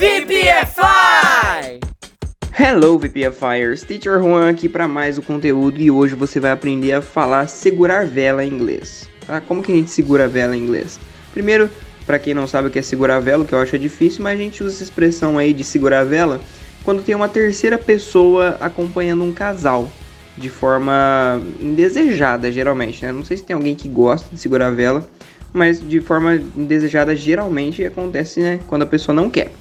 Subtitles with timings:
[0.00, 1.78] VPFI!
[2.58, 7.02] Hello VPFires, Teacher Juan aqui para mais o conteúdo e hoje você vai aprender a
[7.02, 9.10] falar segurar vela em inglês.
[9.26, 9.42] Tá?
[9.42, 10.98] Como que a gente segura vela em inglês?
[11.34, 11.68] Primeiro,
[12.06, 14.40] para quem não sabe o que é segurar vela, que eu acho é difícil, mas
[14.40, 16.40] a gente usa essa expressão aí de segurar vela
[16.82, 19.92] quando tem uma terceira pessoa acompanhando um casal
[20.34, 23.12] de forma indesejada, geralmente, né?
[23.12, 25.06] Não sei se tem alguém que gosta de segurar vela,
[25.52, 29.52] mas de forma indesejada geralmente acontece, né, quando a pessoa não quer.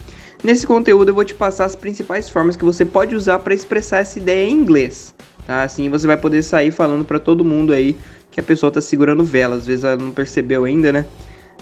[0.41, 3.99] Nesse conteúdo eu vou te passar as principais formas que você pode usar para expressar
[3.99, 5.13] essa ideia em inglês,
[5.45, 5.63] tá?
[5.63, 7.97] Assim você vai poder sair falando para todo mundo aí
[8.31, 11.05] que a pessoa tá segurando vela, às vezes ela não percebeu ainda, né?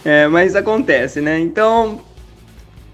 [0.05, 1.39] É, mas acontece, né?
[1.39, 2.01] Então,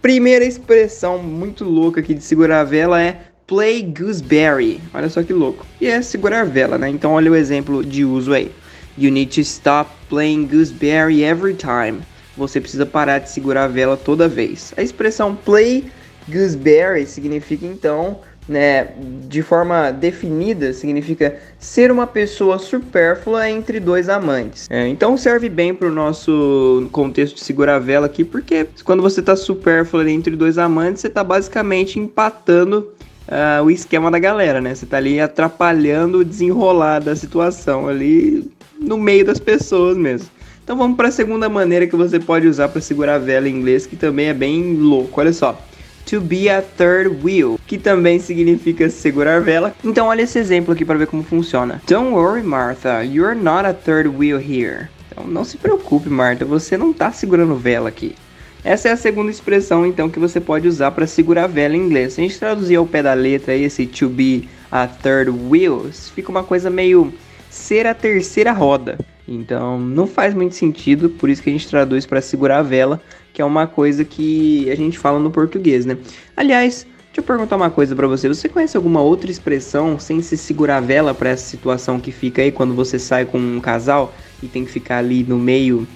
[0.02, 4.80] primeira expressão muito louca aqui de segurar a vela é play gooseberry.
[4.94, 5.66] Olha só que louco.
[5.82, 6.90] E é segurar a vela, né?
[6.90, 8.52] Então olha o exemplo de uso aí.
[8.98, 12.02] You need to stop playing gooseberry every time.
[12.36, 14.74] Você precisa parar de segurar a vela toda vez.
[14.76, 15.86] A expressão play
[16.28, 18.90] gooseberry significa então, né,
[19.28, 24.68] de forma definida, significa ser uma pessoa supérflua entre dois amantes.
[24.70, 29.02] É, então serve bem para o nosso contexto de segurar a vela aqui, porque quando
[29.02, 32.90] você está supérflua entre dois amantes, você está basicamente empatando
[33.24, 34.76] Uh, o esquema da galera, né?
[34.76, 40.28] Você tá ali atrapalhando o desenrolar da situação ali no meio das pessoas mesmo.
[40.64, 43.56] Então vamos para a segunda maneira que você pode usar para segurar a vela em
[43.56, 45.20] inglês, que também é bem louco.
[45.20, 45.62] Olha só.
[46.06, 49.76] To be a third wheel, que também significa segurar vela.
[49.84, 51.82] Então olha esse exemplo aqui para ver como funciona.
[51.88, 54.88] Don't worry, Martha, you're not a third wheel here.
[55.12, 58.16] Então não se preocupe, Martha, você não está segurando vela aqui.
[58.64, 62.14] Essa é a segunda expressão então que você pode usar para segurar vela em inglês.
[62.14, 66.32] Se a gente traduzir ao pé da letra esse to be a third wheel, fica
[66.32, 67.14] uma coisa meio
[67.50, 68.98] ser a terceira roda.
[69.28, 73.02] Então não faz muito sentido, por isso que a gente traduz para segurar a vela,
[73.34, 75.98] que é uma coisa que a gente fala no português, né?
[76.36, 78.28] Aliás, deixa eu perguntar uma coisa para você.
[78.28, 82.42] Você conhece alguma outra expressão sem se segurar a vela para essa situação que fica
[82.42, 85.88] aí quando você sai com um casal e tem que ficar ali no meio,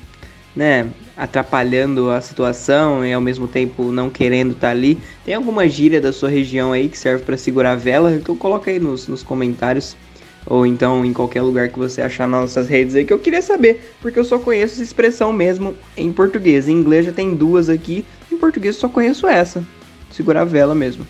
[0.55, 4.97] né, atrapalhando a situação e ao mesmo tempo não querendo estar tá ali?
[5.25, 8.13] Tem alguma gíria da sua região aí que serve para segurar a vela?
[8.13, 9.97] Então coloca aí nos, nos comentários
[10.49, 13.41] ou então em qualquer lugar que você achar nas nossas redes aí, que eu queria
[13.41, 16.67] saber, porque eu só conheço essa expressão mesmo em português.
[16.67, 19.63] Em inglês já tem duas aqui, em português só conheço essa,
[20.11, 21.05] segurar a vela mesmo.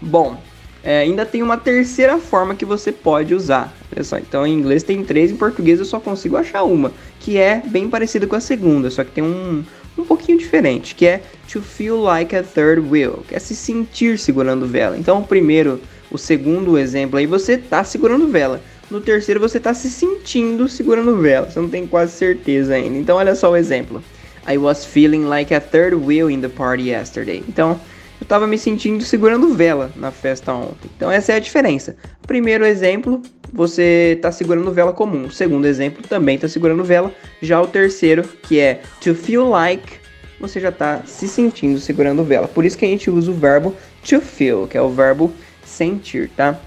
[0.00, 0.40] Bom,
[0.82, 3.74] é, ainda tem uma terceira forma que você pode usar.
[3.94, 7.36] Olha só, então em inglês tem três, em português eu só consigo achar uma, que
[7.36, 9.64] é bem parecida com a segunda, só que tem um,
[9.98, 14.18] um pouquinho diferente, que é to feel like a third wheel, que é se sentir
[14.18, 14.96] segurando vela.
[14.96, 18.60] Então o primeiro o segundo exemplo aí você tá segurando vela.
[18.90, 21.48] No terceiro você tá se sentindo segurando vela.
[21.48, 22.98] Você não tem quase certeza ainda.
[22.98, 24.02] Então olha só o exemplo.
[24.48, 27.42] I was feeling like a third wheel in the party yesterday.
[27.48, 27.80] Então
[28.20, 30.90] eu tava me sentindo segurando vela na festa ontem.
[30.96, 31.96] Então essa é a diferença.
[32.26, 33.22] Primeiro exemplo,
[33.52, 35.30] você tá segurando vela comum.
[35.30, 37.12] Segundo exemplo também tá segurando vela.
[37.40, 40.00] Já o terceiro, que é to feel like,
[40.40, 42.48] você já tá se sentindo segurando vela.
[42.48, 45.32] Por isso que a gente usa o verbo to feel, que é o verbo
[45.70, 46.58] sentir, tá?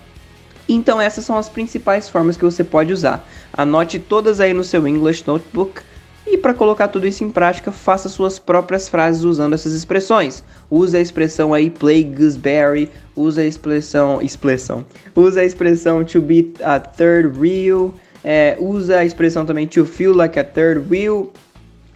[0.67, 3.27] Então essas são as principais formas que você pode usar.
[3.51, 5.81] Anote todas aí no seu English Notebook
[6.25, 10.43] e para colocar tudo isso em prática, faça suas próprias frases usando essas expressões.
[10.71, 14.85] Use a expressão aí play gooseberry, use a expressão expressão.
[15.15, 17.93] Use a expressão to be a third wheel,
[18.23, 21.31] é, usa a expressão também to feel like a third wheel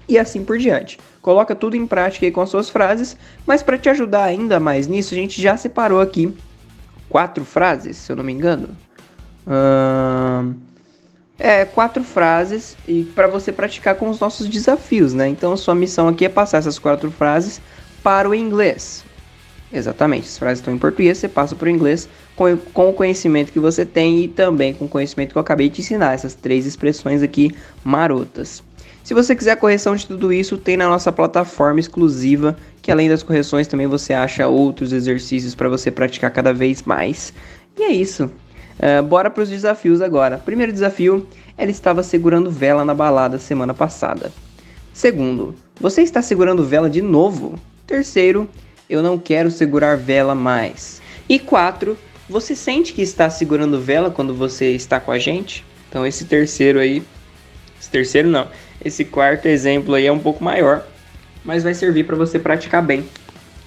[0.10, 1.00] e assim por diante.
[1.22, 4.88] Coloca tudo em prática aí com as suas frases, mas para te ajudar ainda mais
[4.88, 6.34] nisso, a gente já separou aqui
[7.10, 8.70] quatro frases, se eu não me engano.
[11.40, 15.28] É, quatro frases e para você praticar com os nossos desafios, né?
[15.28, 17.62] Então, sua missão aqui é passar essas quatro frases
[18.02, 19.06] para o inglês.
[19.72, 23.52] Exatamente, as frases estão em português, você passa para o inglês com, com o conhecimento
[23.52, 26.66] que você tem e também com o conhecimento que eu acabei de ensinar, essas três
[26.66, 27.54] expressões aqui
[27.84, 28.64] marotas.
[29.08, 33.08] Se você quiser a correção de tudo isso, tem na nossa plataforma exclusiva, que além
[33.08, 37.34] das correções também você acha outros exercícios para você praticar cada vez mais.
[37.78, 38.26] E é isso.
[38.26, 40.40] Uh, bora para os desafios agora.
[40.40, 41.26] Primeiro desafio,
[41.58, 44.30] ela estava segurando vela na balada semana passada.
[44.92, 47.58] Segundo, você está segurando vela de novo.
[47.86, 48.50] Terceiro,
[48.90, 51.02] eu não quero segurar vela mais.
[51.30, 51.98] E quatro,
[52.30, 55.64] você sente que está segurando vela quando você está com a gente?
[55.88, 57.02] Então esse terceiro aí,
[57.80, 58.50] esse terceiro não,
[58.84, 60.86] esse quarto exemplo aí é um pouco maior,
[61.44, 63.06] mas vai servir para você praticar bem.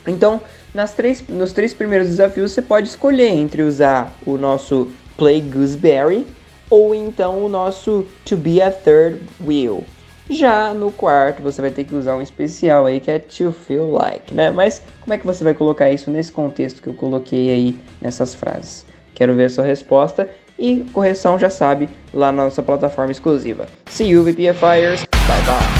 [0.06, 0.40] Então,
[0.72, 6.26] nas três, nos três primeiros desafios, você pode escolher entre usar o nosso Play Gooseberry
[6.68, 9.84] ou então o nosso To Be a Third Wheel.
[10.30, 13.90] Já no quarto, você vai ter que usar um especial aí que é To Feel
[13.90, 14.52] Like, né?
[14.52, 18.32] Mas como é que você vai colocar isso nesse contexto que eu coloquei aí nessas
[18.32, 18.86] frases?
[19.12, 20.30] Quero ver a sua resposta.
[20.60, 23.66] E correção já sabe, lá na nossa plataforma exclusiva.
[23.86, 25.06] See you, VPFires.
[25.26, 25.79] Bye bye.